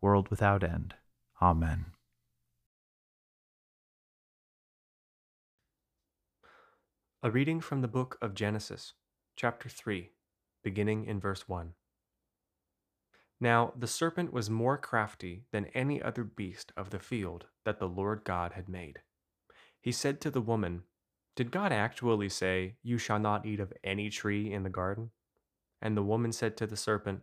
[0.00, 0.94] world without end.
[1.40, 1.86] Amen.
[7.22, 8.94] A reading from the book of Genesis,
[9.34, 10.10] chapter 3,
[10.62, 11.72] beginning in verse 1.
[13.40, 17.88] Now the serpent was more crafty than any other beast of the field that the
[17.88, 19.00] Lord God had made.
[19.80, 20.82] He said to the woman,
[21.36, 25.10] Did God actually say, You shall not eat of any tree in the garden?
[25.80, 27.22] And the woman said to the serpent,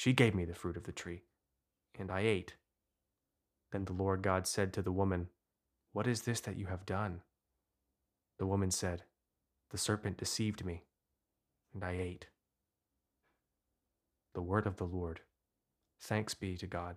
[0.00, 1.24] she gave me the fruit of the tree,
[1.98, 2.54] and I ate.
[3.70, 5.28] Then the Lord God said to the woman,
[5.92, 7.20] What is this that you have done?
[8.38, 9.02] The woman said,
[9.68, 10.84] The serpent deceived me,
[11.74, 12.28] and I ate.
[14.32, 15.20] The word of the Lord.
[16.00, 16.96] Thanks be to God.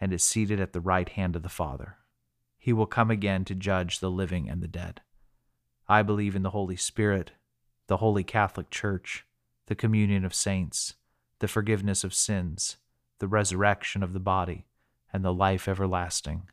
[0.00, 1.98] and is seated at the right hand of the Father.
[2.58, 5.00] He will come again to judge the living and the dead.
[5.88, 7.32] I believe in the Holy Spirit,
[7.86, 9.26] the Holy Catholic Church,
[9.66, 10.94] the communion of saints,
[11.40, 12.76] the forgiveness of sins,
[13.18, 14.66] the resurrection of the body,
[15.12, 16.48] and the life everlasting.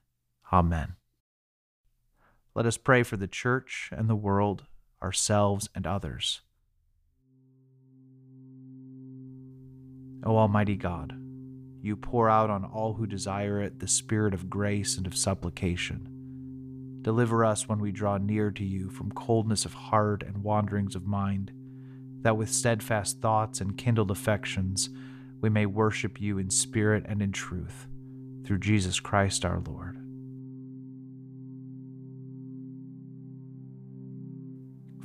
[0.51, 0.95] Amen.
[2.55, 4.63] Let us pray for the Church and the world,
[5.01, 6.41] ourselves and others.
[10.23, 11.15] O Almighty God,
[11.87, 16.07] you pour out on all who desire it the spirit of grace and of supplication.
[17.01, 21.07] Deliver us when we draw near to you from coldness of heart and wanderings of
[21.07, 21.51] mind,
[22.21, 24.89] that with steadfast thoughts and kindled affections
[25.39, 27.87] we may worship you in spirit and in truth,
[28.43, 29.95] through Jesus Christ our Lord.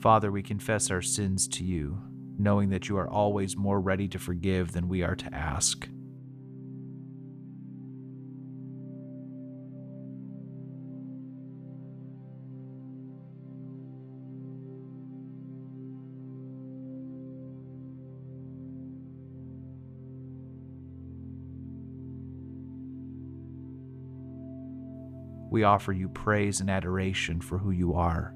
[0.00, 2.00] Father, we confess our sins to you,
[2.36, 5.88] knowing that you are always more ready to forgive than we are to ask.
[25.52, 28.32] We offer you praise and adoration for who you are.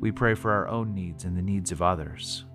[0.00, 2.46] We pray for our own needs and the needs of others.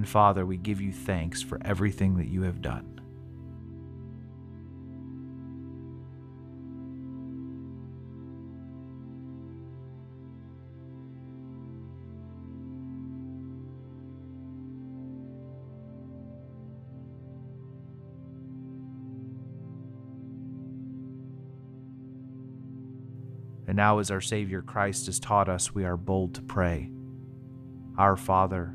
[0.00, 3.02] And Father, we give you thanks for everything that you have done.
[23.66, 26.90] And now, as our Savior Christ has taught us, we are bold to pray
[27.98, 28.74] Our Father,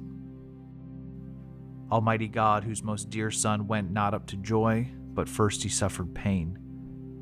[1.91, 6.15] Almighty God, whose most dear Son went not up to joy, but first he suffered
[6.15, 6.57] pain,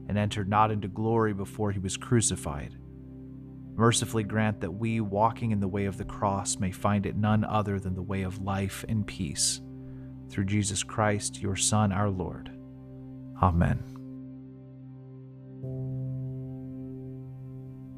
[0.08, 2.78] and entered not into glory before he was crucified,
[3.76, 7.44] mercifully grant that we, walking in the way of the cross, may find it none
[7.44, 9.60] other than the way of life and peace.
[10.30, 12.52] Through Jesus Christ, your Son, our Lord.
[13.42, 13.84] Amen.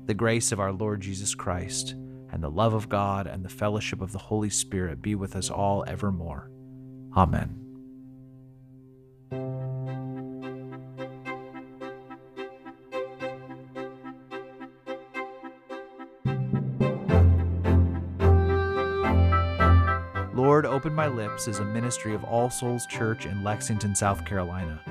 [0.06, 1.96] The grace of our Lord Jesus Christ,
[2.32, 5.50] and the love of God, and the fellowship of the Holy Spirit be with us
[5.50, 6.50] all evermore.
[7.16, 7.58] Amen.
[20.34, 24.82] Lord, Open My Lips is a ministry of All Souls Church in Lexington, South Carolina.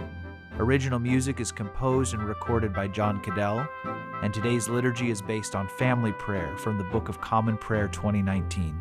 [0.59, 3.67] Original music is composed and recorded by John Cadell,
[4.23, 8.81] and today's liturgy is based on family prayer from the Book of Common Prayer 2019.